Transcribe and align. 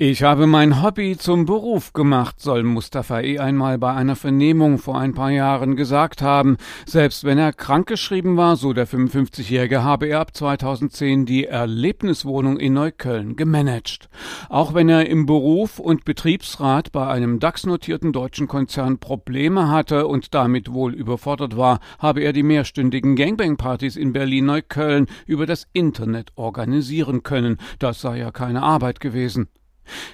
Ich 0.00 0.22
habe 0.22 0.46
mein 0.46 0.80
Hobby 0.80 1.16
zum 1.18 1.44
Beruf 1.44 1.92
gemacht, 1.92 2.38
soll 2.38 2.62
Mustafa 2.62 3.20
E. 3.20 3.40
einmal 3.40 3.78
bei 3.78 3.92
einer 3.92 4.14
Vernehmung 4.14 4.78
vor 4.78 4.96
ein 4.96 5.12
paar 5.12 5.32
Jahren 5.32 5.74
gesagt 5.74 6.22
haben. 6.22 6.56
Selbst 6.86 7.24
wenn 7.24 7.36
er 7.36 7.52
krankgeschrieben 7.52 8.36
war, 8.36 8.54
so 8.54 8.72
der 8.72 8.86
55-Jährige, 8.86 9.82
habe 9.82 10.06
er 10.06 10.20
ab 10.20 10.36
2010 10.36 11.26
die 11.26 11.46
Erlebniswohnung 11.46 12.60
in 12.60 12.74
Neukölln 12.74 13.34
gemanagt. 13.34 14.08
Auch 14.48 14.72
wenn 14.72 14.88
er 14.88 15.08
im 15.08 15.26
Beruf 15.26 15.80
und 15.80 16.04
Betriebsrat 16.04 16.92
bei 16.92 17.08
einem 17.08 17.40
DAX-notierten 17.40 18.12
deutschen 18.12 18.46
Konzern 18.46 19.00
Probleme 19.00 19.68
hatte 19.68 20.06
und 20.06 20.32
damit 20.32 20.72
wohl 20.72 20.94
überfordert 20.94 21.56
war, 21.56 21.80
habe 21.98 22.20
er 22.20 22.32
die 22.32 22.44
mehrstündigen 22.44 23.16
Gangbang-Partys 23.16 23.96
in 23.96 24.12
Berlin-Neukölln 24.12 25.06
über 25.26 25.44
das 25.44 25.66
Internet 25.72 26.30
organisieren 26.36 27.24
können. 27.24 27.56
Das 27.80 28.00
sei 28.00 28.18
ja 28.18 28.30
keine 28.30 28.62
Arbeit 28.62 29.00
gewesen. 29.00 29.48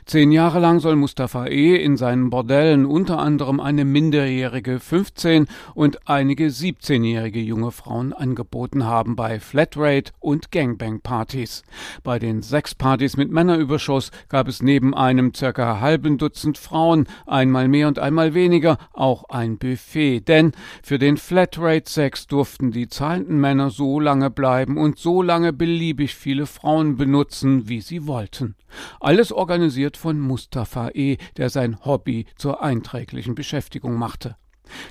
Zehn 0.06 0.32
Jahre 0.32 0.60
lang 0.60 0.80
soll 0.80 0.96
Mustafa 0.96 1.46
E. 1.46 1.76
in 1.76 1.96
seinen 1.96 2.30
Bordellen 2.30 2.86
unter 2.86 3.18
anderem 3.18 3.60
eine 3.60 3.84
minderjährige 3.84 4.76
15- 4.76 5.46
und 5.74 6.08
einige 6.08 6.46
17-jährige 6.46 7.40
junge 7.40 7.70
Frauen 7.70 8.12
angeboten 8.12 8.84
haben 8.84 9.16
bei 9.16 9.40
Flatrate 9.40 10.12
und 10.20 10.52
Gangbang-Partys. 10.52 11.64
Bei 12.02 12.18
den 12.18 12.42
Sexpartys 12.42 13.16
mit 13.16 13.30
Männerüberschuss 13.30 14.10
gab 14.28 14.48
es 14.48 14.62
neben 14.62 14.94
einem 14.94 15.34
circa 15.34 15.80
halben 15.80 16.18
Dutzend 16.18 16.58
Frauen, 16.58 17.06
einmal 17.26 17.68
mehr 17.68 17.88
und 17.88 17.98
einmal 17.98 18.34
weniger, 18.34 18.78
auch 18.92 19.24
ein 19.28 19.58
Buffet, 19.58 20.20
denn 20.20 20.52
für 20.82 20.98
den 20.98 21.16
Flatrate-Sex 21.16 22.26
durften 22.26 22.70
die 22.70 22.88
zahlenden 22.88 23.40
Männer 23.40 23.70
so 23.70 24.00
lange 24.00 24.30
bleiben 24.30 24.78
und 24.78 24.98
so 24.98 25.22
lange 25.22 25.52
beliebig 25.52 26.14
viele 26.14 26.46
Frauen 26.46 26.96
benutzen, 26.96 27.68
wie 27.68 27.80
sie 27.80 28.06
wollten. 28.06 28.54
Alles 29.00 29.30
organisiert 29.32 29.63
von 29.96 30.20
Mustafa 30.20 30.90
E., 30.94 31.16
der 31.36 31.50
sein 31.50 31.84
Hobby 31.84 32.26
zur 32.36 32.62
einträglichen 32.62 33.34
Beschäftigung 33.34 33.94
machte. 33.94 34.36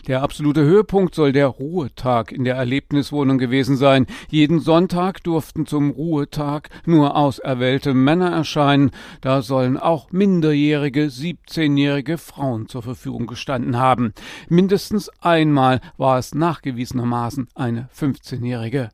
Der 0.08 0.22
absolute 0.22 0.62
Höhepunkt 0.62 1.16
soll 1.16 1.32
der 1.32 1.48
Ruhetag 1.48 2.32
in 2.32 2.44
der 2.44 2.56
Erlebniswohnung 2.56 3.38
gewesen 3.38 3.76
sein. 3.76 4.06
Jeden 4.30 4.60
Sonntag 4.60 5.24
durften 5.24 5.66
zum 5.66 5.92
Ruhetag 5.92 6.70
nur 6.86 7.16
auserwählte 7.16 7.94
Männer 7.94 8.32
erscheinen. 8.32 8.92
Da 9.22 9.42
sollen 9.42 9.78
auch 9.78 10.12
minderjährige, 10.12 11.06
17-jährige 11.06 12.18
Frauen 12.18 12.68
zur 12.68 12.84
Verfügung 12.84 13.28
gestanden 13.28 13.78
haben. 13.78 14.14
Mindestens 14.50 15.10
einmal 15.22 15.82
war 15.98 16.18
es 16.18 16.36
nachgewiesenermaßen 16.36 17.48
eine 17.56 17.90
15-jährige. 17.98 18.92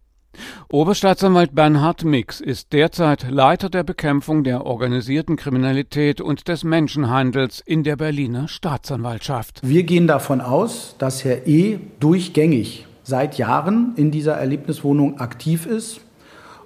Oberstaatsanwalt 0.72 1.56
Bernhard 1.56 2.04
Mix 2.04 2.40
ist 2.40 2.74
derzeit 2.74 3.30
Leiter 3.30 3.70
der 3.70 3.84
Bekämpfung 3.84 4.44
der 4.44 4.68
organisierten 4.68 5.36
Kriminalität 5.36 6.22
und 6.22 6.48
des 6.48 6.64
Menschenhandels 6.64 7.60
in 7.66 7.84
der 7.84 7.96
Berliner 7.96 8.48
Staatsanwaltschaft. 8.48 9.62
Wir 9.64 9.82
gehen 9.82 10.06
davon 10.06 10.42
aus, 10.42 10.96
dass 11.00 11.26
Herr 11.26 11.48
E. 11.48 11.80
durchgängig 12.00 12.86
seit 13.04 13.40
Jahren 13.40 13.94
in 13.96 14.12
dieser 14.12 14.34
Erlebniswohnung 14.36 15.20
aktiv 15.20 15.66
ist 15.66 16.02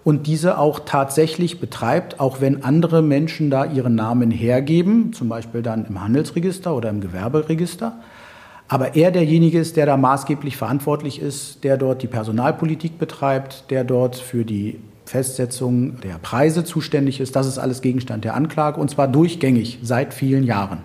und 0.04 0.28
diese 0.28 0.58
auch 0.58 0.82
tatsächlich 0.82 1.62
betreibt, 1.62 2.20
auch 2.20 2.42
wenn 2.42 2.64
andere 2.64 3.02
Menschen 3.02 3.50
da 3.50 3.64
ihren 3.64 3.96
Namen 3.96 4.32
hergeben, 4.32 5.14
zum 5.14 5.30
Beispiel 5.30 5.62
dann 5.62 5.86
im 5.86 6.02
Handelsregister 6.02 6.76
oder 6.76 6.90
im 6.90 7.00
Gewerberegister 7.00 7.94
aber 8.74 8.96
er 8.96 9.12
derjenige 9.12 9.60
ist, 9.60 9.78
der 9.78 9.86
da 9.86 9.98
maßgeblich 9.98 10.58
verantwortlich 10.58 11.22
ist, 11.22 11.64
der 11.64 11.78
dort 11.78 12.02
die 12.02 12.08
Personalpolitik 12.08 12.98
betreibt, 12.98 13.70
der 13.70 13.84
dort 13.84 14.16
für 14.16 14.46
die 14.46 14.80
Festsetzung 15.06 16.02
der 16.02 16.16
Preise 16.16 16.64
zuständig 16.64 17.20
ist. 17.20 17.36
Das 17.36 17.46
ist 17.46 17.60
alles 17.60 17.84
Gegenstand 17.84 18.24
der 18.24 18.34
Anklage 18.34 18.82
und 18.82 18.90
zwar 18.90 19.08
durchgängig 19.08 19.78
seit 19.84 20.12
vielen 20.12 20.44
Jahren. 20.44 20.80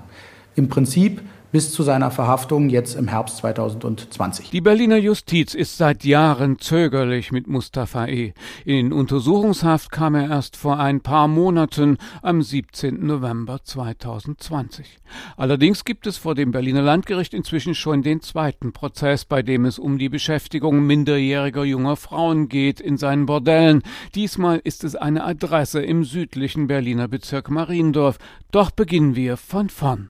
Im 0.55 0.69
Prinzip 0.69 1.23
bis 1.53 1.73
zu 1.73 1.83
seiner 1.83 2.11
Verhaftung 2.11 2.69
jetzt 2.69 2.95
im 2.95 3.09
Herbst 3.09 3.39
2020. 3.39 4.51
Die 4.51 4.61
Berliner 4.61 4.97
Justiz 4.97 5.55
ist 5.55 5.79
seit 5.79 6.05
Jahren 6.05 6.59
zögerlich 6.59 7.33
mit 7.33 7.47
Mustafa 7.47 8.07
E. 8.07 8.33
In 8.65 8.93
Untersuchungshaft 8.93 9.91
kam 9.91 10.15
er 10.15 10.29
erst 10.29 10.57
vor 10.57 10.79
ein 10.79 11.01
paar 11.01 11.29
Monaten 11.29 11.99
am 12.23 12.43
17. 12.43 13.07
November 13.07 13.61
2020. 13.63 14.99
Allerdings 15.37 15.85
gibt 15.85 16.07
es 16.07 16.19
vor 16.19 16.35
dem 16.35 16.51
Berliner 16.51 16.83
Landgericht 16.83 17.33
inzwischen 17.33 17.75
schon 17.75 18.03
den 18.03 18.21
zweiten 18.21 18.73
Prozess, 18.73 19.25
bei 19.25 19.43
dem 19.43 19.65
es 19.65 19.79
um 19.79 19.99
die 19.99 20.09
Beschäftigung 20.09 20.87
minderjähriger 20.87 21.65
junger 21.65 21.97
Frauen 21.97 22.49
geht 22.49 22.81
in 22.81 22.99
seinen 22.99 23.27
Bordellen. 23.27 23.83
Diesmal 24.15 24.61
ist 24.63 24.85
es 24.85 24.97
eine 24.97 25.25
Adresse 25.25 25.81
im 25.81 26.05
südlichen 26.05 26.67
Berliner 26.67 27.09
Bezirk 27.09 27.51
Mariendorf. 27.51 28.19
Doch 28.51 28.71
beginnen 28.71 29.17
wir 29.17 29.37
von 29.37 29.71
vorn. 29.71 30.09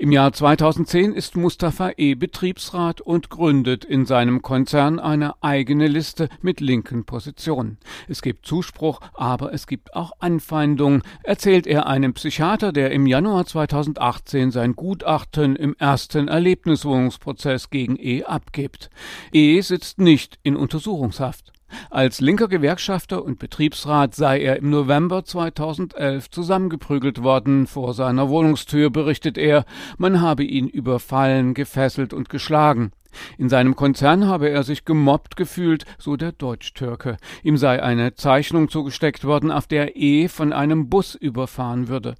Im 0.00 0.12
Jahr 0.12 0.32
2010 0.32 1.12
ist 1.12 1.36
Mustafa 1.36 1.90
E. 1.98 2.14
Betriebsrat 2.14 3.02
und 3.02 3.28
gründet 3.28 3.84
in 3.84 4.06
seinem 4.06 4.40
Konzern 4.40 4.98
eine 4.98 5.34
eigene 5.42 5.88
Liste 5.88 6.30
mit 6.40 6.60
linken 6.60 7.04
Positionen. 7.04 7.76
Es 8.08 8.22
gibt 8.22 8.46
Zuspruch, 8.46 9.00
aber 9.12 9.52
es 9.52 9.66
gibt 9.66 9.94
auch 9.94 10.12
Anfeindungen, 10.18 11.02
erzählt 11.22 11.66
er 11.66 11.86
einem 11.86 12.14
Psychiater, 12.14 12.72
der 12.72 12.92
im 12.92 13.06
Januar 13.06 13.44
2018 13.44 14.52
sein 14.52 14.74
Gutachten 14.74 15.54
im 15.54 15.76
ersten 15.78 16.28
Erlebniswohnungsprozess 16.28 17.68
gegen 17.68 17.96
E. 17.98 18.24
abgibt. 18.24 18.88
E. 19.32 19.60
sitzt 19.60 19.98
nicht 19.98 20.38
in 20.42 20.56
Untersuchungshaft. 20.56 21.52
Als 21.90 22.20
linker 22.20 22.48
Gewerkschafter 22.48 23.24
und 23.24 23.38
Betriebsrat 23.38 24.14
sei 24.14 24.40
er 24.40 24.56
im 24.56 24.70
November 24.70 25.24
2011 25.24 26.30
zusammengeprügelt 26.30 27.22
worden 27.22 27.66
vor 27.66 27.94
seiner 27.94 28.28
Wohnungstür, 28.28 28.90
berichtet 28.90 29.38
er, 29.38 29.64
man 29.98 30.20
habe 30.20 30.44
ihn 30.44 30.68
überfallen, 30.68 31.54
gefesselt 31.54 32.12
und 32.12 32.28
geschlagen. 32.28 32.92
In 33.38 33.48
seinem 33.48 33.76
Konzern 33.76 34.26
habe 34.26 34.50
er 34.50 34.62
sich 34.62 34.84
gemobbt 34.84 35.36
gefühlt, 35.36 35.84
so 35.98 36.16
der 36.16 36.32
Deutsch-Türke. 36.32 37.16
Ihm 37.42 37.56
sei 37.56 37.82
eine 37.82 38.14
Zeichnung 38.14 38.68
zugesteckt 38.68 39.24
worden, 39.24 39.50
auf 39.50 39.66
der 39.66 39.96
E 39.96 40.28
von 40.28 40.52
einem 40.52 40.88
Bus 40.88 41.14
überfahren 41.14 41.88
würde. 41.88 42.14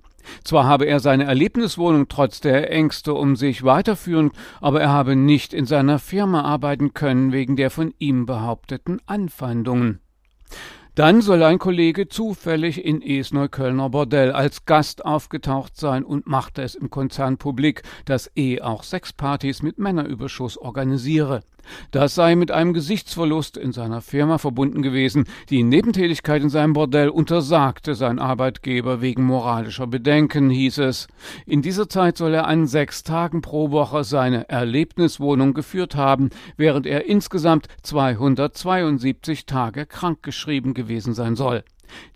Zwar 0.45 0.65
habe 0.65 0.87
er 0.87 1.01
seine 1.01 1.25
Erlebniswohnung 1.25 2.09
trotz 2.09 2.41
der 2.41 2.71
Ängste 2.71 3.15
um 3.15 3.37
sich 3.37 3.65
weiterführen, 3.65 4.31
aber 4.61 4.81
er 4.81 4.91
habe 4.91 5.17
nicht 5.17 5.53
in 5.53 5.67
seiner 5.67 5.99
Firma 5.99 6.43
arbeiten 6.43 6.95
können 6.95 7.33
wegen 7.33 7.57
der 7.57 7.71
von 7.71 7.95
ihm 7.99 8.27
behaupteten 8.27 9.01
Anfeindungen. 9.07 10.01
Dann 10.97 11.23
soll 11.23 11.43
ein 11.45 11.59
Kollege 11.59 12.09
zufällig 12.09 12.85
in 12.85 13.01
Es 13.01 13.33
Neuköllner 13.33 13.91
Bordell 13.91 14.33
als 14.33 14.65
Gast 14.65 15.05
aufgetaucht 15.05 15.77
sein 15.77 16.05
und 16.05 16.27
machte 16.27 16.63
es 16.63 16.75
im 16.75 16.91
Konzern 16.91 17.39
publik, 17.39 17.83
dass 18.05 18.31
E 18.37 18.61
auch 18.61 18.83
Sexpartys 18.83 19.63
mit 19.63 19.79
Männerüberschuss 19.79 20.59
organisiere. 20.59 21.43
Das 21.91 22.15
sei 22.15 22.37
mit 22.37 22.51
einem 22.51 22.73
Gesichtsverlust 22.73 23.57
in 23.57 23.73
seiner 23.73 24.01
Firma 24.01 24.39
verbunden 24.39 24.83
gewesen. 24.83 25.25
Die 25.49 25.63
Nebentätigkeit 25.63 26.43
in 26.43 26.51
seinem 26.51 26.73
Bordell 26.73 27.09
untersagte 27.09 27.95
sein 27.95 28.19
Arbeitgeber 28.19 29.01
wegen 29.01 29.25
moralischer 29.25 29.87
Bedenken, 29.87 30.51
hieß 30.51 30.79
es. 30.79 31.09
In 31.47 31.63
dieser 31.63 31.89
Zeit 31.89 32.17
soll 32.17 32.35
er 32.35 32.47
an 32.47 32.67
sechs 32.67 33.03
Tagen 33.03 33.41
pro 33.41 33.71
Woche 33.71 34.05
seine 34.05 34.49
Erlebniswohnung 34.49 35.55
geführt 35.55 35.97
haben, 35.97 36.31
während 36.57 36.87
er 36.87 37.07
insgesamt 37.07 37.67
272 37.83 39.47
Tage 39.47 39.87
krankgeschrieben 39.87 40.75
gewesen 40.75 41.15
sein 41.15 41.37
soll. 41.37 41.65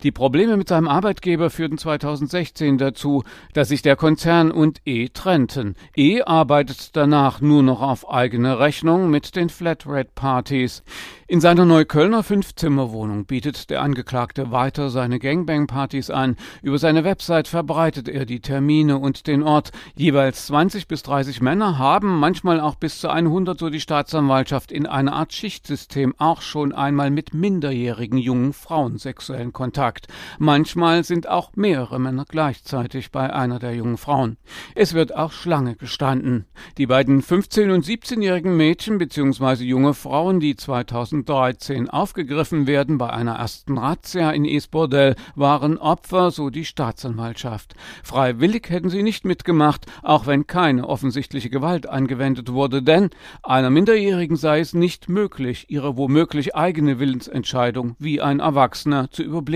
Die 0.03 0.11
Probleme 0.11 0.57
mit 0.57 0.69
seinem 0.69 0.87
Arbeitgeber 0.87 1.49
führten 1.49 1.77
2016 1.77 2.77
dazu, 2.77 3.23
dass 3.53 3.69
sich 3.69 3.81
der 3.81 3.95
Konzern 3.95 4.51
und 4.51 4.81
E 4.85 5.09
trennten. 5.09 5.75
E 5.95 6.21
arbeitet 6.21 6.95
danach 6.95 7.41
nur 7.41 7.63
noch 7.63 7.81
auf 7.81 8.09
eigene 8.09 8.59
Rechnung 8.59 9.09
mit 9.09 9.35
den 9.35 9.49
Flatrate-Partys. 9.49 10.83
In 11.27 11.41
seiner 11.41 11.65
Neuköllner 11.65 12.21
Fünfzimmerwohnung 12.21 13.25
bietet 13.25 13.69
der 13.71 13.81
Angeklagte 13.81 14.51
weiter 14.51 14.91
seine 14.91 15.17
Gangbang-Partys 15.17 16.11
an. 16.11 16.35
Über 16.61 16.77
seine 16.77 17.03
Website 17.03 17.47
verbreitet 17.47 18.07
er 18.07 18.25
die 18.25 18.41
Termine 18.41 18.99
und 18.99 19.25
den 19.25 19.41
Ort. 19.41 19.71
Jeweils 19.95 20.45
20 20.45 20.87
bis 20.87 21.01
30 21.01 21.41
Männer 21.41 21.79
haben, 21.79 22.19
manchmal 22.19 22.59
auch 22.59 22.75
bis 22.75 22.99
zu 22.99 23.09
100, 23.09 23.59
so 23.59 23.71
die 23.71 23.79
Staatsanwaltschaft, 23.79 24.71
in 24.71 24.85
einer 24.85 25.13
Art 25.13 25.33
Schichtsystem 25.33 26.13
auch 26.19 26.41
schon 26.41 26.73
einmal 26.73 27.09
mit 27.09 27.33
minderjährigen 27.33 28.19
jungen 28.19 28.53
Frauen 28.53 28.99
sexuellen 28.99 29.51
Kontakt 29.51 29.64
Kontakt. 29.65 30.05
Manchmal 30.37 31.03
sind 31.03 31.27
auch 31.27 31.49
mehrere 31.55 31.97
Männer 31.99 32.25
gleichzeitig 32.29 33.11
bei 33.11 33.33
einer 33.33 33.57
der 33.57 33.73
jungen 33.73 33.97
Frauen. 33.97 34.37
Es 34.75 34.93
wird 34.93 35.15
auch 35.15 35.31
Schlange 35.31 35.75
gestanden. 35.75 36.45
Die 36.77 36.85
beiden 36.85 37.23
15- 37.23 37.73
und 37.73 37.83
17-jährigen 37.83 38.55
Mädchen 38.55 38.99
bzw. 38.99 39.63
junge 39.63 39.95
Frauen, 39.95 40.39
die 40.39 40.55
2013 40.55 41.89
aufgegriffen 41.89 42.67
werden 42.67 42.99
bei 42.99 43.09
einer 43.09 43.37
ersten 43.37 43.79
Razzia 43.79 44.29
in 44.29 44.45
Esbordell, 44.45 45.15
waren 45.33 45.79
Opfer, 45.79 46.29
so 46.29 46.51
die 46.51 46.63
Staatsanwaltschaft. 46.63 47.73
Freiwillig 48.03 48.69
hätten 48.69 48.91
sie 48.91 49.01
nicht 49.01 49.25
mitgemacht, 49.25 49.87
auch 50.03 50.27
wenn 50.27 50.45
keine 50.45 50.87
offensichtliche 50.87 51.49
Gewalt 51.49 51.89
angewendet 51.89 52.51
wurde, 52.51 52.83
denn 52.83 53.09
einer 53.41 53.71
Minderjährigen 53.71 54.37
sei 54.37 54.59
es 54.59 54.75
nicht 54.75 55.09
möglich, 55.09 55.65
ihre 55.69 55.97
womöglich 55.97 56.55
eigene 56.55 56.99
Willensentscheidung 56.99 57.95
wie 57.97 58.21
ein 58.21 58.39
Erwachsener 58.39 59.09
zu 59.09 59.23
überblicken. 59.23 59.54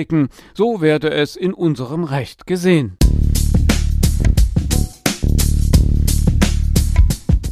So 0.53 0.81
werde 0.81 1.11
es 1.11 1.35
in 1.35 1.53
unserem 1.53 2.03
Recht 2.03 2.47
gesehen. 2.47 2.97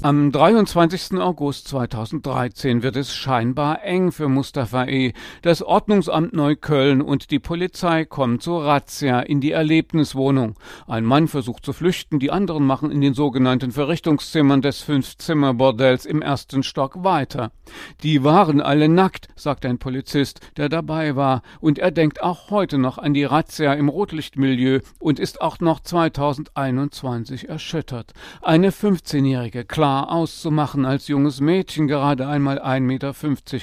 Am 0.07 0.31
23. 0.31 1.19
August 1.19 1.68
2013 1.68 2.81
wird 2.81 2.95
es 2.95 3.13
scheinbar 3.13 3.83
eng 3.83 4.13
für 4.13 4.30
Mustafa 4.30 4.86
E. 4.86 5.12
Das 5.42 5.62
Ordnungsamt 5.62 6.31
Neukölln 6.31 7.01
und 7.01 7.30
die 7.30 7.39
Polizei 7.39 8.06
kommen 8.06 8.39
zur 8.39 8.63
Razzia 8.63 9.19
in 9.19 9.42
die 9.42 9.51
Erlebniswohnung. 9.51 10.56
Ein 10.88 11.04
Mann 11.04 11.27
versucht 11.27 11.65
zu 11.65 11.74
flüchten, 11.74 12.19
die 12.19 12.31
anderen 12.31 12.65
machen 12.65 12.89
in 12.89 13.01
den 13.01 13.15
sogenannten 13.15 13.74
Verrichtungszimmern 13.74 14.62
des 14.62 14.80
Fünfzimmerbordells 14.81 16.06
im 16.06 16.21
ersten 16.21 16.63
Stock 16.63 17.03
weiter. 17.03 17.51
Die 18.01 18.24
waren 18.24 18.62
alle 18.62 18.88
nackt, 18.88 19.27
sagt 19.36 19.65
ein 19.65 19.77
Polizist, 19.77 20.39
der 20.56 20.69
dabei 20.69 21.18
war, 21.18 21.42
und 21.60 21.80
er 21.80 21.92
denkt 21.92 22.24
auch 22.24 22.50
heute 22.50 22.77
noch 22.77 22.98
an 22.98 23.13
die 23.13 23.25
Razzia 23.25 23.74
im 23.74 23.89
Rotlichtmilieu 23.89 24.80
und 25.00 25.19
ist 25.19 25.42
auch 25.42 25.60
noch 25.60 25.81
2021 25.81 27.50
erschüttert. 27.50 28.13
Eine 28.42 28.71
15-jährige, 28.71 29.65
klar 29.98 30.12
auszumachen 30.12 30.86
als 30.86 31.08
junges 31.08 31.42
Mädchen, 31.42 31.88
gerade 31.88 32.28
einmal 32.28 32.60
1,50 32.60 32.80
Meter 32.82 33.14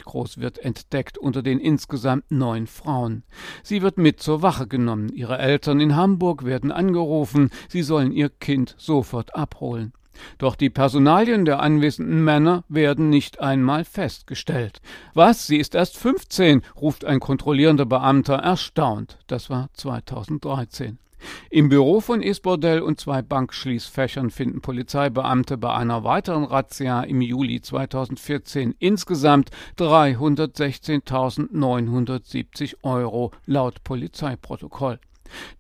groß, 0.05 0.39
wird 0.39 0.59
entdeckt 0.59 1.17
unter 1.17 1.43
den 1.43 1.61
insgesamt 1.61 2.29
neun 2.29 2.67
Frauen. 2.67 3.23
Sie 3.63 3.83
wird 3.83 3.99
mit 3.99 4.21
zur 4.21 4.43
Wache 4.43 4.67
genommen. 4.67 5.11
Ihre 5.11 5.39
Eltern 5.39 5.79
in 5.79 5.95
Hamburg 5.95 6.45
werden 6.45 6.73
angerufen. 6.73 7.51
Sie 7.69 7.83
sollen 7.83 8.11
ihr 8.11 8.31
Kind 8.31 8.75
sofort 8.79 9.37
abholen. 9.37 9.93
Doch 10.39 10.57
die 10.57 10.71
Personalien 10.71 11.45
der 11.45 11.61
anwesenden 11.61 12.25
Männer 12.25 12.65
werden 12.69 13.11
nicht 13.11 13.41
einmal 13.41 13.85
festgestellt. 13.85 14.81
Was? 15.15 15.47
Sie 15.47 15.59
ist 15.59 15.75
erst 15.75 15.97
15, 15.97 16.63
ruft 16.77 17.05
ein 17.05 17.21
kontrollierender 17.21 17.87
Beamter 17.87 18.37
erstaunt. 18.37 19.19
Das 19.27 19.51
war 19.51 19.69
2013. 19.75 20.99
Im 21.51 21.69
Büro 21.69 22.01
von 22.01 22.23
Isbordell 22.23 22.81
und 22.81 22.99
zwei 23.01 23.21
Bankschließfächern 23.23 24.31
finden 24.31 24.61
Polizeibeamte 24.61 25.57
bei 25.57 25.73
einer 25.73 26.05
weiteren 26.05 26.45
Razzia 26.45 27.03
im 27.03 27.21
Juli 27.21 27.61
2014 27.61 28.77
insgesamt 28.79 29.51
316.970 29.79 32.77
Euro 32.83 33.33
laut 33.47 33.83
Polizeiprotokoll. 33.85 34.99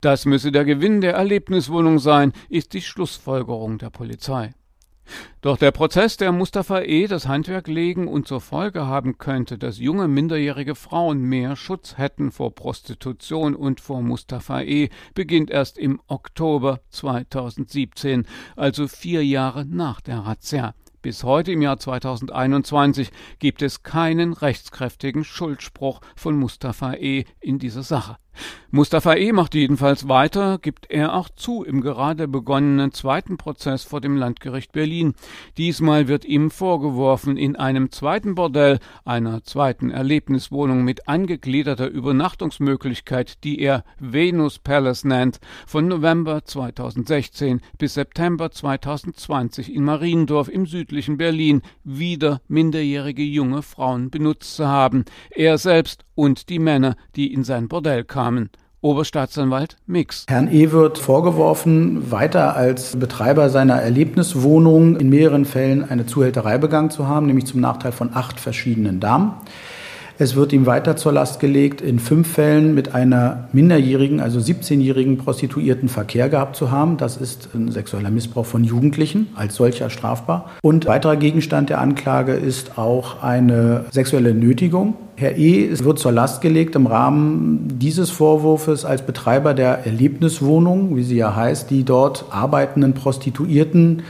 Das 0.00 0.24
müsse 0.26 0.52
der 0.52 0.64
Gewinn 0.64 1.00
der 1.00 1.14
Erlebniswohnung 1.14 1.98
sein, 1.98 2.32
ist 2.48 2.72
die 2.72 2.82
Schlussfolgerung 2.82 3.78
der 3.78 3.90
Polizei. 3.90 4.54
Doch 5.42 5.58
der 5.58 5.70
Prozess, 5.70 6.16
der 6.16 6.32
Mustafa 6.32 6.80
E. 6.80 7.06
das 7.06 7.28
Handwerk 7.28 7.68
legen 7.68 8.08
und 8.08 8.26
zur 8.26 8.40
Folge 8.40 8.86
haben 8.86 9.18
könnte, 9.18 9.58
dass 9.58 9.78
junge 9.78 10.08
minderjährige 10.08 10.74
Frauen 10.74 11.20
mehr 11.20 11.56
Schutz 11.56 11.98
hätten 11.98 12.30
vor 12.32 12.54
Prostitution 12.54 13.54
und 13.54 13.80
vor 13.80 14.00
Mustafa 14.00 14.62
E., 14.62 14.88
beginnt 15.14 15.50
erst 15.50 15.76
im 15.76 16.00
Oktober 16.06 16.80
2017, 16.88 18.26
also 18.56 18.88
vier 18.88 19.24
Jahre 19.24 19.66
nach 19.66 20.00
der 20.00 20.20
Razzia. 20.20 20.74
Bis 21.02 21.22
heute 21.22 21.52
im 21.52 21.60
Jahr 21.60 21.78
2021 21.78 23.10
gibt 23.38 23.60
es 23.60 23.82
keinen 23.82 24.32
rechtskräftigen 24.32 25.22
Schuldspruch 25.22 26.00
von 26.16 26.38
Mustafa 26.38 26.94
E. 26.94 27.26
in 27.40 27.58
dieser 27.58 27.82
Sache. 27.82 28.16
Mustafa 28.70 29.14
E. 29.14 29.30
macht 29.30 29.54
jedenfalls 29.54 30.08
weiter, 30.08 30.58
gibt 30.58 30.90
er 30.90 31.14
auch 31.14 31.28
zu 31.28 31.62
im 31.62 31.80
gerade 31.80 32.26
begonnenen 32.26 32.90
zweiten 32.90 33.36
Prozess 33.36 33.84
vor 33.84 34.00
dem 34.00 34.16
Landgericht 34.16 34.72
Berlin. 34.72 35.14
Diesmal 35.58 36.08
wird 36.08 36.24
ihm 36.24 36.50
vorgeworfen, 36.50 37.36
in 37.36 37.54
einem 37.54 37.92
zweiten 37.92 38.34
Bordell, 38.34 38.80
einer 39.04 39.44
zweiten 39.44 39.90
Erlebniswohnung 39.90 40.82
mit 40.82 41.06
angegliederter 41.06 41.86
Übernachtungsmöglichkeit, 41.86 43.44
die 43.44 43.60
er 43.60 43.84
Venus 44.00 44.58
Palace 44.58 45.04
nennt, 45.04 45.38
von 45.68 45.86
November 45.86 46.44
2016 46.44 47.60
bis 47.78 47.94
September 47.94 48.50
2020 48.50 49.72
in 49.72 49.84
Mariendorf 49.84 50.48
im 50.48 50.66
südlichen 50.66 51.16
Berlin 51.16 51.62
wieder 51.84 52.40
minderjährige 52.48 53.22
junge 53.22 53.62
Frauen 53.62 54.10
benutzt 54.10 54.56
zu 54.56 54.66
haben. 54.66 55.04
Er 55.30 55.58
selbst 55.58 56.04
und 56.14 56.48
die 56.48 56.58
Männer, 56.58 56.96
die 57.16 57.32
in 57.32 57.44
sein 57.44 57.68
Bordell 57.68 58.04
kamen. 58.04 58.23
Oberstaatsanwalt 58.80 59.78
Mix. 59.86 60.26
Herrn 60.28 60.52
E. 60.52 60.70
wird 60.70 60.98
vorgeworfen, 60.98 62.10
weiter 62.10 62.54
als 62.54 62.94
Betreiber 62.96 63.48
seiner 63.48 63.80
Erlebniswohnung 63.80 64.96
in 64.96 65.08
mehreren 65.08 65.46
Fällen 65.46 65.88
eine 65.88 66.04
Zuhälterei 66.04 66.58
begangen 66.58 66.90
zu 66.90 67.08
haben, 67.08 67.26
nämlich 67.26 67.46
zum 67.46 67.60
Nachteil 67.60 67.92
von 67.92 68.10
acht 68.12 68.38
verschiedenen 68.38 69.00
Damen. 69.00 69.32
Es 70.16 70.36
wird 70.36 70.52
ihm 70.52 70.64
weiter 70.64 70.94
zur 70.94 71.10
Last 71.10 71.40
gelegt, 71.40 71.80
in 71.80 71.98
fünf 71.98 72.34
Fällen 72.34 72.72
mit 72.72 72.94
einer 72.94 73.48
minderjährigen, 73.52 74.20
also 74.20 74.38
17-jährigen 74.38 75.18
Prostituierten 75.18 75.88
Verkehr 75.88 76.28
gehabt 76.28 76.54
zu 76.54 76.70
haben. 76.70 76.98
Das 76.98 77.16
ist 77.16 77.48
ein 77.52 77.72
sexueller 77.72 78.10
Missbrauch 78.10 78.46
von 78.46 78.62
Jugendlichen, 78.62 79.26
als 79.34 79.56
solcher 79.56 79.90
strafbar. 79.90 80.52
Und 80.62 80.86
weiterer 80.86 81.16
Gegenstand 81.16 81.68
der 81.68 81.80
Anklage 81.80 82.32
ist 82.34 82.78
auch 82.78 83.24
eine 83.24 83.86
sexuelle 83.90 84.34
Nötigung. 84.34 84.94
Herr 85.16 85.36
E. 85.36 85.70
wird 85.80 85.98
zur 85.98 86.12
Last 86.12 86.42
gelegt 86.42 86.76
im 86.76 86.86
Rahmen 86.86 87.66
dieses 87.80 88.10
Vorwurfs 88.10 88.84
als 88.84 89.02
Betreiber 89.02 89.52
der 89.52 89.84
Erlebniswohnung, 89.84 90.94
wie 90.94 91.02
sie 91.02 91.16
ja 91.16 91.34
heißt, 91.34 91.70
die 91.70 91.82
dort 91.82 92.26
arbeitenden 92.30 92.94
Prostituierten, 92.94 94.04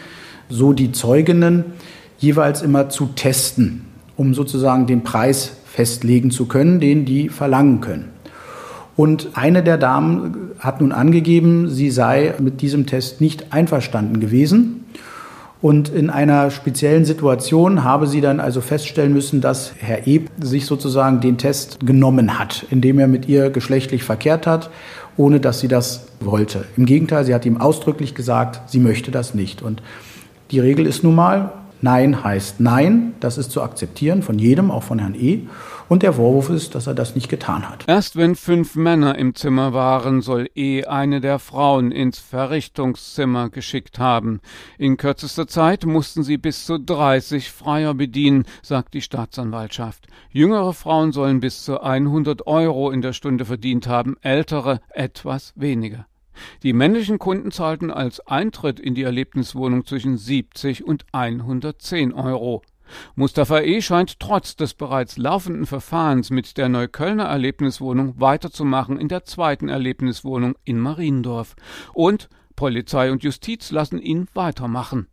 so 0.51 0.75
die 0.75 0.93
Zeuginnen, 0.93 1.65
jeweils 2.19 2.61
immer 2.61 2.91
zu 2.91 3.07
testen, 3.17 3.87
um 4.19 4.35
sozusagen 4.35 4.87
den 4.87 5.03
Preis 5.03 5.57
festlegen 5.75 6.31
zu 6.31 6.47
können, 6.47 6.79
den 6.79 7.05
die 7.05 7.29
verlangen 7.29 7.81
können. 7.81 8.11
Und 8.97 9.31
eine 9.35 9.65
der 9.65 9.77
Damen 9.77 10.53
hat 10.61 10.81
nun 10.81 10.93
angegeben, 10.93 11.69
sie 11.69 11.91
sei 11.91 12.35
mit 12.39 12.61
diesem 12.61 12.87
Test 12.87 13.21
nicht 13.21 13.53
einverstanden 13.53 14.21
gewesen. 14.21 14.85
Und 15.61 15.89
in 15.89 16.11
einer 16.11 16.53
speziellen 16.53 17.05
Situation 17.05 17.83
habe 17.83 18.07
sie 18.07 18.21
dann 18.21 18.39
also 18.39 18.61
feststellen 18.61 19.13
müssen, 19.13 19.41
dass 19.41 19.73
Herr 19.79 20.07
E. 20.07 20.21
sich 20.41 20.67
sozusagen 20.67 21.21
den 21.21 21.39
Test 21.39 21.85
genommen 21.85 22.39
hat, 22.39 22.67
indem 22.71 23.01
er 23.01 23.09
mit 23.09 23.27
ihr 23.27 23.51
geschlechtlich 23.51 24.05
verkehrt 24.05 24.47
hat, 24.47 24.71
ohne 25.17 25.41
dass 25.41 25.59
sie 25.59 25.69
das 25.69 26.07
wollte. 26.21 26.65
Im 26.77 26.87
Gegenteil, 26.87 27.25
sie 27.25 27.35
hat 27.35 27.47
ihm 27.47 27.57
ausdrücklich 27.57 28.15
gesagt, 28.15 28.71
sie 28.71 28.79
möchte 28.79 29.11
das 29.11 29.35
nicht. 29.35 29.61
Und 29.61 29.83
die 30.53 30.61
Regel 30.61 30.87
ist 30.87 31.03
nun 31.03 31.17
mal, 31.17 31.53
Nein 31.85 32.25
heißt 32.25 32.61
Nein. 32.61 33.13
Das 33.21 33.37
ist 33.37 33.51
zu 33.51 33.61
akzeptieren 33.61 34.23
von 34.23 34.39
jedem, 34.39 34.71
auch 34.71 34.85
von 34.85 34.99
Herrn 34.99 35.15
E. 35.15 35.41
Und 35.87 36.03
der 36.03 36.15
Vorwurf 36.15 36.49
ist, 36.49 36.75
dass 36.75 36.87
er 36.87 36.95
das 36.95 37.15
nicht 37.15 37.29
getan 37.29 37.69
hat. 37.69 37.85
Erst 37.87 38.17
wenn 38.17 38.37
fünf 38.37 38.75
Männer 38.75 39.19
im 39.19 39.35
Zimmer 39.35 39.75
waren, 39.75 40.23
soll 40.23 40.49
E 40.55 40.87
eine 40.87 41.21
der 41.21 41.39
Frauen 41.39 41.93
ins 41.93 42.19
Verrichtungszimmer 42.19 43.51
geschickt 43.51 43.99
haben. 43.99 44.41
In 44.79 44.97
kürzester 44.97 45.47
Zeit 45.47 45.85
mussten 45.85 46.23
sie 46.23 46.39
bis 46.39 46.65
zu 46.65 46.79
30 46.79 47.53
Freier 47.53 47.93
bedienen, 47.93 48.47
sagt 48.63 48.95
die 48.95 49.03
Staatsanwaltschaft. 49.03 50.07
Jüngere 50.31 50.73
Frauen 50.73 51.13
sollen 51.13 51.41
bis 51.41 51.65
zu 51.65 51.83
100 51.83 52.47
Euro 52.47 52.93
in 52.93 53.03
der 53.03 53.13
Stunde 53.13 53.45
verdient 53.45 53.89
haben, 53.89 54.17
ältere 54.23 54.81
etwas 54.89 55.53
weniger. 55.55 56.07
Die 56.63 56.73
männlichen 56.73 57.19
Kunden 57.19 57.51
zahlten 57.51 57.91
als 57.91 58.21
Eintritt 58.27 58.81
in 58.81 58.95
die 58.95 59.03
Erlebniswohnung 59.03 59.87
zwischen 59.87 60.19
70 60.19 60.85
und 60.85 61.05
110 61.13 62.13
Euro. 62.13 62.63
Mustafa 63.15 63.61
E. 63.61 63.81
scheint 63.81 64.21
trotz 64.21 64.57
des 64.57 64.75
bereits 64.75 65.17
laufenden 65.17 65.67
Verfahrens 65.67 66.31
mit 66.31 66.57
der 66.59 66.69
Neuköllner 66.69 67.25
Erlebniswohnung 67.25 68.21
weiterzumachen 68.21 68.99
in 68.99 69.09
der 69.09 69.25
zweiten 69.25 69.69
Erlebniswohnung 69.69 70.55
in 70.65 70.79
Mariendorf. 70.79 71.57
Und 71.93 72.29
Polizei 72.57 73.11
und 73.11 73.23
Justiz 73.25 73.71
lassen 73.71 73.99
ihn 73.99 74.29
weitermachen. 74.35 75.09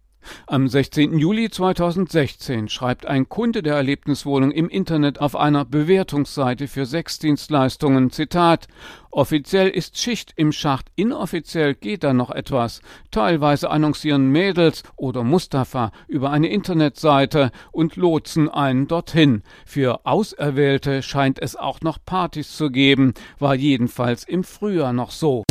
Am 0.47 0.67
16. 0.67 1.17
Juli 1.17 1.49
2016 1.49 2.69
schreibt 2.69 3.05
ein 3.05 3.29
Kunde 3.29 3.63
der 3.63 3.75
Erlebniswohnung 3.75 4.51
im 4.51 4.69
Internet 4.69 5.19
auf 5.19 5.35
einer 5.35 5.65
Bewertungsseite 5.65 6.67
für 6.67 6.85
Sexdienstleistungen 6.85 8.11
Zitat 8.11 8.67
Offiziell 9.11 9.67
ist 9.67 9.97
Schicht 9.97 10.31
im 10.37 10.53
Schacht, 10.53 10.87
inoffiziell 10.95 11.75
geht 11.75 12.03
da 12.03 12.13
noch 12.13 12.31
etwas. 12.31 12.81
Teilweise 13.11 13.69
annoncieren 13.69 14.29
Mädels 14.29 14.83
oder 14.95 15.23
Mustafa 15.23 15.91
über 16.07 16.31
eine 16.31 16.47
Internetseite 16.47 17.51
und 17.73 17.97
lotsen 17.97 18.47
einen 18.47 18.87
dorthin. 18.87 19.43
Für 19.65 20.05
Auserwählte 20.05 21.03
scheint 21.03 21.39
es 21.39 21.57
auch 21.57 21.81
noch 21.81 21.97
Partys 22.05 22.55
zu 22.55 22.69
geben, 22.71 23.13
war 23.37 23.55
jedenfalls 23.55 24.23
im 24.23 24.45
Frühjahr 24.45 24.93
noch 24.93 25.11
so. 25.11 25.43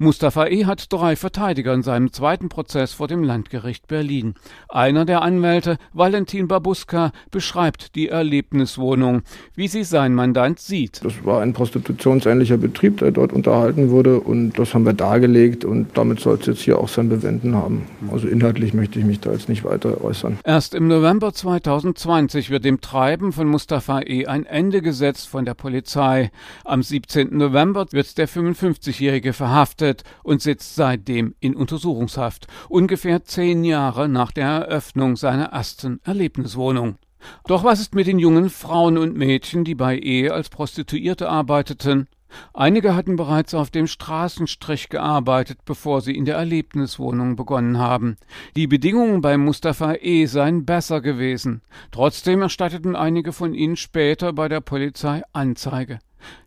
Mustafa 0.00 0.48
E. 0.48 0.64
hat 0.64 0.92
drei 0.92 1.14
Verteidiger 1.14 1.72
in 1.72 1.84
seinem 1.84 2.12
zweiten 2.12 2.48
Prozess 2.48 2.92
vor 2.92 3.06
dem 3.06 3.22
Landgericht 3.22 3.86
Berlin. 3.86 4.34
Einer 4.68 5.04
der 5.04 5.22
Anwälte, 5.22 5.76
Valentin 5.92 6.48
Babuska, 6.48 7.12
beschreibt 7.30 7.94
die 7.94 8.08
Erlebniswohnung, 8.08 9.22
wie 9.54 9.68
sie 9.68 9.84
sein 9.84 10.12
Mandant 10.14 10.58
sieht. 10.58 11.04
Das 11.04 11.24
war 11.24 11.42
ein 11.42 11.52
prostitutionsähnlicher 11.52 12.56
Betrieb, 12.56 12.98
der 12.98 13.12
dort 13.12 13.32
unterhalten 13.32 13.90
wurde 13.90 14.18
und 14.18 14.58
das 14.58 14.74
haben 14.74 14.84
wir 14.84 14.94
dargelegt 14.94 15.64
und 15.64 15.96
damit 15.96 16.18
soll 16.18 16.38
es 16.40 16.46
jetzt 16.46 16.62
hier 16.62 16.78
auch 16.78 16.88
sein 16.88 17.08
Bewenden 17.08 17.54
haben. 17.54 17.86
Also 18.10 18.26
inhaltlich 18.26 18.74
möchte 18.74 18.98
ich 18.98 19.04
mich 19.04 19.20
da 19.20 19.30
jetzt 19.30 19.48
nicht 19.48 19.64
weiter 19.64 20.02
äußern. 20.02 20.38
Erst 20.42 20.74
im 20.74 20.88
November 20.88 21.32
2020 21.32 22.50
wird 22.50 22.64
dem 22.64 22.80
Treiben 22.80 23.32
von 23.32 23.46
Mustafa 23.46 24.00
E. 24.00 24.26
ein 24.26 24.44
Ende 24.44 24.82
gesetzt 24.82 25.28
von 25.28 25.44
der 25.44 25.54
Polizei. 25.54 26.32
Am 26.64 26.82
17. 26.82 27.36
November 27.36 27.86
wird 27.92 28.18
der 28.18 28.28
55-Jährige 28.28 29.32
verhaftet 29.32 29.83
verhaftet 29.84 30.04
und 30.22 30.42
sitzt 30.42 30.74
seitdem 30.74 31.34
in 31.40 31.54
Untersuchungshaft, 31.54 32.46
ungefähr 32.68 33.24
zehn 33.24 33.64
Jahre 33.64 34.08
nach 34.08 34.32
der 34.32 34.46
Eröffnung 34.46 35.16
seiner 35.16 35.46
ersten 35.46 36.00
Erlebniswohnung. 36.04 36.96
Doch 37.46 37.64
was 37.64 37.80
ist 37.80 37.94
mit 37.94 38.06
den 38.06 38.18
jungen 38.18 38.50
Frauen 38.50 38.98
und 38.98 39.16
Mädchen, 39.16 39.64
die 39.64 39.74
bei 39.74 39.98
Ehe 39.98 40.32
als 40.32 40.50
Prostituierte 40.50 41.28
arbeiteten? 41.28 42.06
Einige 42.52 42.96
hatten 42.96 43.14
bereits 43.14 43.54
auf 43.54 43.70
dem 43.70 43.86
Straßenstrich 43.86 44.88
gearbeitet, 44.88 45.58
bevor 45.64 46.00
sie 46.00 46.16
in 46.16 46.24
der 46.24 46.36
Erlebniswohnung 46.36 47.36
begonnen 47.36 47.78
haben. 47.78 48.16
Die 48.56 48.66
Bedingungen 48.66 49.20
bei 49.20 49.38
Mustafa 49.38 49.94
E. 50.00 50.26
seien 50.26 50.64
besser 50.66 51.00
gewesen. 51.00 51.62
Trotzdem 51.92 52.42
erstatteten 52.42 52.96
einige 52.96 53.32
von 53.32 53.54
ihnen 53.54 53.76
später 53.76 54.32
bei 54.32 54.48
der 54.48 54.60
Polizei 54.60 55.22
Anzeige. 55.32 56.00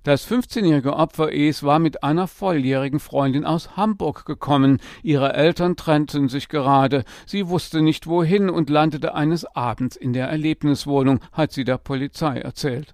Das 0.04 0.30
15-jährige 0.30 0.96
Opfer 0.96 1.34
Es 1.34 1.64
war 1.64 1.80
mit 1.80 2.04
einer 2.04 2.28
volljährigen 2.28 3.00
Freundin 3.00 3.46
aus 3.46 3.76
Hamburg 3.76 4.26
gekommen. 4.26 4.80
Ihre 5.04 5.34
Eltern 5.34 5.76
trennten 5.76 6.30
sich 6.30 6.50
gerade. 6.50 7.04
Sie 7.26 7.48
wusste 7.50 7.82
nicht 7.82 8.08
wohin 8.08 8.50
und 8.50 8.70
landete 8.70 9.16
eines 9.16 9.46
Abends 9.56 9.96
in 9.96 10.14
der 10.14 10.28
Erlebniswohnung, 10.28 11.20
hat 11.32 11.52
sie 11.52 11.64
der 11.64 11.78
Polizei 11.78 12.40
erzählt. 12.40 12.94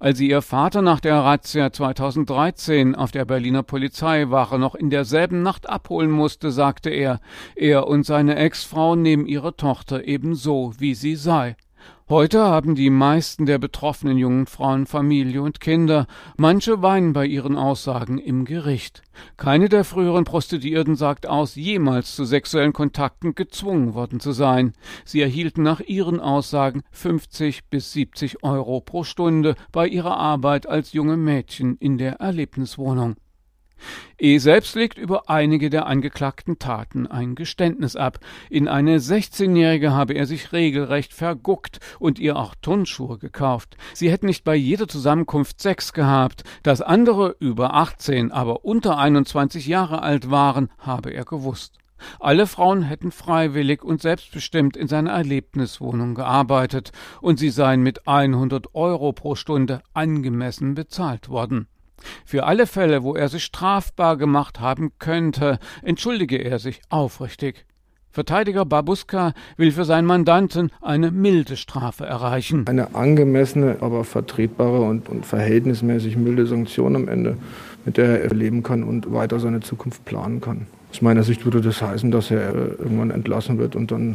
Als 0.00 0.18
sie 0.18 0.28
ihr 0.28 0.42
Vater 0.42 0.82
nach 0.82 1.00
der 1.00 1.16
Razzia 1.16 1.72
2013 1.72 2.94
auf 2.94 3.10
der 3.10 3.24
Berliner 3.24 3.62
Polizeiwache 3.62 4.58
noch 4.58 4.74
in 4.74 4.90
derselben 4.90 5.42
Nacht 5.42 5.68
abholen 5.68 6.10
musste, 6.10 6.50
sagte 6.50 6.90
er, 6.90 7.20
er 7.56 7.86
und 7.86 8.04
seine 8.04 8.36
Ex-Frau 8.36 8.96
nehmen 8.96 9.26
ihre 9.26 9.56
Tochter 9.56 10.04
ebenso, 10.04 10.72
wie 10.78 10.94
sie 10.94 11.16
sei. 11.16 11.56
Heute 12.06 12.42
haben 12.42 12.74
die 12.74 12.90
meisten 12.90 13.46
der 13.46 13.58
betroffenen 13.58 14.18
jungen 14.18 14.46
Frauen 14.46 14.84
Familie 14.84 15.40
und 15.40 15.58
Kinder. 15.58 16.06
Manche 16.36 16.82
weinen 16.82 17.14
bei 17.14 17.24
ihren 17.24 17.56
Aussagen 17.56 18.18
im 18.18 18.44
Gericht. 18.44 19.02
Keine 19.38 19.70
der 19.70 19.84
früheren 19.84 20.24
Prostituierten 20.24 20.96
sagt 20.96 21.26
aus, 21.26 21.54
jemals 21.54 22.14
zu 22.14 22.26
sexuellen 22.26 22.74
Kontakten 22.74 23.34
gezwungen 23.34 23.94
worden 23.94 24.20
zu 24.20 24.32
sein. 24.32 24.74
Sie 25.06 25.22
erhielten 25.22 25.62
nach 25.62 25.80
ihren 25.80 26.20
Aussagen 26.20 26.82
50 26.90 27.70
bis 27.70 27.92
70 27.92 28.44
Euro 28.44 28.82
pro 28.82 29.04
Stunde 29.04 29.54
bei 29.72 29.88
ihrer 29.88 30.18
Arbeit 30.18 30.68
als 30.68 30.92
junge 30.92 31.16
Mädchen 31.16 31.78
in 31.78 31.96
der 31.96 32.20
Erlebniswohnung. 32.20 33.16
E 34.18 34.38
selbst 34.38 34.74
legt 34.74 34.98
über 34.98 35.28
einige 35.28 35.70
der 35.70 35.86
angeklagten 35.86 36.58
Taten 36.58 37.06
ein 37.06 37.34
Geständnis 37.34 37.96
ab. 37.96 38.20
In 38.48 38.68
eine 38.68 38.98
16-Jährige 38.98 39.92
habe 39.92 40.14
er 40.14 40.26
sich 40.26 40.52
regelrecht 40.52 41.12
verguckt 41.12 41.80
und 41.98 42.18
ihr 42.18 42.36
auch 42.36 42.54
Turnschuhe 42.60 43.18
gekauft. 43.18 43.76
Sie 43.92 44.10
hätten 44.10 44.26
nicht 44.26 44.44
bei 44.44 44.54
jeder 44.54 44.88
Zusammenkunft 44.88 45.60
Sex 45.60 45.92
gehabt. 45.92 46.44
Dass 46.62 46.80
andere 46.80 47.36
über 47.40 47.74
18, 47.74 48.32
aber 48.32 48.64
unter 48.64 48.98
21 48.98 49.66
Jahre 49.66 50.02
alt 50.02 50.30
waren, 50.30 50.70
habe 50.78 51.10
er 51.10 51.24
gewusst. 51.24 51.78
Alle 52.20 52.46
Frauen 52.46 52.82
hätten 52.82 53.12
freiwillig 53.12 53.82
und 53.82 54.02
selbstbestimmt 54.02 54.76
in 54.76 54.88
seiner 54.88 55.12
Erlebniswohnung 55.12 56.14
gearbeitet 56.14 56.92
und 57.20 57.38
sie 57.38 57.50
seien 57.50 57.82
mit 57.82 58.06
100 58.06 58.74
Euro 58.74 59.12
pro 59.12 59.34
Stunde 59.34 59.82
angemessen 59.92 60.74
bezahlt 60.74 61.28
worden. 61.28 61.68
Für 62.24 62.44
alle 62.44 62.66
Fälle, 62.66 63.02
wo 63.02 63.14
er 63.14 63.28
sich 63.28 63.44
strafbar 63.44 64.16
gemacht 64.16 64.60
haben 64.60 64.92
könnte, 64.98 65.58
entschuldige 65.82 66.38
er 66.38 66.58
sich 66.58 66.80
aufrichtig. 66.88 67.66
Verteidiger 68.14 68.64
Babuska 68.64 69.32
will 69.56 69.72
für 69.72 69.84
seinen 69.84 70.06
Mandanten 70.06 70.70
eine 70.80 71.10
milde 71.10 71.56
Strafe 71.56 72.06
erreichen. 72.06 72.64
Eine 72.68 72.94
angemessene, 72.94 73.78
aber 73.80 74.04
vertretbare 74.04 74.82
und, 74.82 75.08
und 75.08 75.26
verhältnismäßig 75.26 76.16
milde 76.16 76.46
Sanktion 76.46 76.94
am 76.94 77.08
Ende, 77.08 77.36
mit 77.84 77.96
der 77.96 78.22
er 78.22 78.32
leben 78.32 78.62
kann 78.62 78.84
und 78.84 79.12
weiter 79.12 79.40
seine 79.40 79.60
Zukunft 79.60 80.04
planen 80.04 80.40
kann. 80.40 80.68
Aus 80.92 81.02
meiner 81.02 81.24
Sicht 81.24 81.44
würde 81.44 81.60
das 81.60 81.82
heißen, 81.82 82.12
dass 82.12 82.30
er 82.30 82.54
irgendwann 82.54 83.10
entlassen 83.10 83.58
wird 83.58 83.74
und 83.74 83.90
dann 83.90 84.14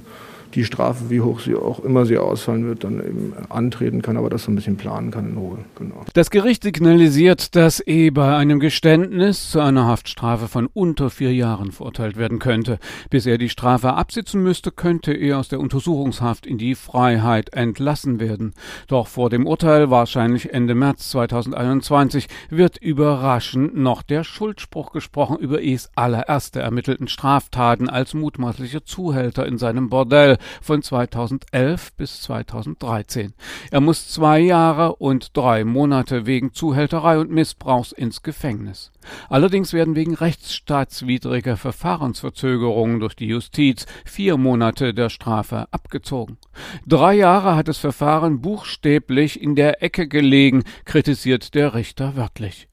die 0.56 0.65
Strafe, 0.65 1.10
wie 1.10 1.22
hoch 1.22 1.39
sie 1.39 1.56
auch 1.56 1.79
immer 1.84 2.06
sie 2.06 2.18
ausfallen 2.18 2.65
wird, 2.65 2.84
dann 2.84 3.00
eben 3.00 3.34
antreten 3.50 4.01
kann, 4.01 4.18
aber 4.18 4.29
das 4.29 4.44
so 4.44 4.51
ein 4.51 4.56
bisschen 4.56 4.77
planen 4.77 5.12
kann 5.12 5.29
in 5.29 5.38
Ruhe. 5.38 5.60
Genau. 5.77 6.03
Das 6.13 6.32
Gericht 6.32 6.63
signalisiert, 6.63 7.56
dass 7.56 7.86
E 7.86 8.10
bei 8.10 8.36
einem 8.36 8.60
Geständnis 8.60 9.51
zu 9.51 9.60
einer 9.60 9.86
Haftstrafe 9.86 10.48
von 10.48 10.68
unter 10.68 11.10
vier 11.10 11.34
Jahren 11.34 11.72
verurteilt 11.72 12.18
werden 12.18 12.39
könnte. 12.39 12.79
Bis 13.10 13.25
er 13.25 13.38
die 13.38 13.50
Strafe 13.50 13.94
absitzen 13.94 14.41
müsste, 14.41 14.72
könnte 14.72 15.13
er 15.13 15.38
aus 15.38 15.50
der 15.50 15.60
Untersuchungshaft 15.60 16.48
in 16.48 16.58
die 16.58 16.75
Freiheit 16.75 17.53
entlassen 17.53 18.20
werden. 18.20 18.53
Doch 18.88 19.08
vor 19.08 19.29
dem 19.29 19.46
Urteil, 19.46 19.91
wahrscheinlich 19.91 20.53
Ende 20.53 20.74
März 20.74 21.10
2021, 21.12 22.27
wird 22.50 22.77
überraschend 22.77 23.77
noch 23.77 24.01
der 24.01 24.24
Schuldspruch 24.24 24.91
gesprochen 24.91 25.38
über 25.38 25.62
E's 25.62 25.89
allererste 25.96 26.60
ermittelten 26.60 27.08
Straftaten 27.08 27.88
als 27.89 28.13
mutmaßlicher 28.13 28.84
Zuhälter 28.84 29.46
in 29.46 29.58
seinem 29.58 29.89
Bordell 29.89 30.38
von 30.62 30.81
2011 30.81 31.93
bis 31.93 32.22
2013. 32.22 33.34
Er 33.72 33.81
muss 33.81 34.10
zwei 34.10 34.39
Jahre 34.39 34.96
und 34.96 35.36
drei 35.36 35.63
Monate 35.63 36.25
wegen 36.25 36.53
Zuhälterei 36.53 37.19
und 37.19 37.31
Missbrauchs 37.31 37.91
ins 37.91 38.24
Gefängnis. 38.24 38.91
Allerdings 39.29 39.74
werden 39.74 39.96
wegen 39.96 40.15
rechtsstaatswidriger 40.15 41.58
Verfahrensverzögerungen 41.58 43.00
durch 43.00 43.15
die 43.15 43.27
Justiz 43.27 43.86
vier 44.05 44.38
Monate 44.38 44.93
der 44.93 45.10
Strafe 45.10 45.67
abgezogen. 45.72 46.38
Drei 46.86 47.13
Jahre 47.15 47.55
hat 47.55 47.67
das 47.67 47.77
Verfahren 47.77 48.41
buchstäblich 48.41 49.41
in 49.41 49.55
der 49.55 49.84
Ecke 49.84 50.08
gelegen, 50.08 50.63
kritisiert 50.86 51.55
der 51.55 51.74
Richter 51.74 52.15
wörtlich. 52.15 52.67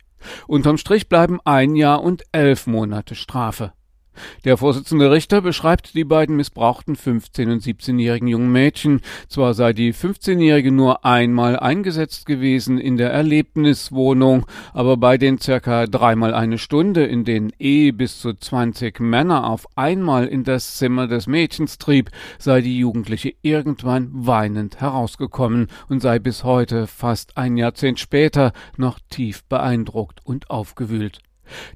Unterm 0.47 0.79
Strich 0.79 1.09
bleiben 1.09 1.39
ein 1.45 1.77
Jahr 1.77 2.03
und 2.03 2.25
elf 2.33 2.67
Monate 2.67 3.15
Strafe. 3.15 3.73
Der 4.45 4.57
Vorsitzende 4.57 5.11
Richter 5.11 5.41
beschreibt 5.41 5.95
die 5.95 6.05
beiden 6.05 6.37
missbrauchten 6.37 6.97
15- 6.97 7.53
und 7.53 7.63
17-jährigen 7.63 8.29
jungen 8.29 8.53
Mädchen. 8.53 9.01
Zwar 9.29 9.55
sei 9.55 9.73
die 9.73 9.93
15-jährige 9.93 10.73
nur 10.73 11.05
einmal 11.05 11.59
eingesetzt 11.59 12.27
gewesen 12.27 12.79
in 12.79 12.97
der 12.97 13.11
Erlebniswohnung, 13.11 14.47
aber 14.73 14.97
bei 14.97 15.19
den 15.19 15.39
circa 15.39 15.87
dreimal 15.87 16.35
eine 16.35 16.59
Stunde, 16.59 17.05
in 17.05 17.25
denen 17.25 17.53
eh 17.59 17.91
bis 17.91 18.21
zu 18.21 18.35
20 18.35 19.01
Männer 19.01 19.49
auf 19.49 19.67
einmal 19.77 20.27
in 20.27 20.45
das 20.45 20.77
Zimmer 20.77 21.07
des 21.07 21.27
Mädchens 21.27 21.79
trieb, 21.79 22.11
sei 22.39 22.61
die 22.61 22.79
Jugendliche 22.79 23.35
irgendwann 23.43 24.11
weinend 24.13 24.81
herausgekommen 24.81 25.69
und 25.89 26.01
sei 26.01 26.19
bis 26.19 26.45
heute, 26.45 26.87
fast 26.87 27.37
ein 27.37 27.57
Jahrzehnt 27.57 28.01
später, 28.01 28.53
noch 28.77 28.99
tief 29.11 29.45
beeindruckt 29.45 30.21
und 30.25 30.51
aufgewühlt. 30.51 31.21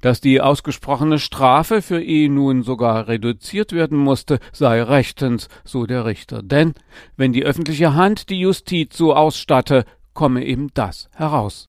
Dass 0.01 0.21
die 0.21 0.41
ausgesprochene 0.41 1.19
Strafe 1.19 1.83
für 1.83 2.01
ihn 2.01 2.35
nun 2.35 2.63
sogar 2.63 3.09
reduziert 3.09 3.73
werden 3.73 3.99
musste, 3.99 4.39
sei 4.53 4.83
rechtens, 4.83 5.49
so 5.65 5.87
der 5.87 6.05
Richter. 6.05 6.43
Denn 6.43 6.75
wenn 7.17 7.33
die 7.33 7.45
öffentliche 7.45 7.95
Hand 7.95 8.31
die 8.31 8.41
Justiz 8.41 8.97
so 8.97 9.15
ausstatte, 9.15 9.85
komme 10.15 10.45
eben 10.45 10.69
das 10.75 11.09
heraus. 11.15 11.69